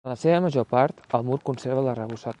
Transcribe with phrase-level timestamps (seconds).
[0.07, 2.29] En la seva major part el mur conserva l'arrebossat.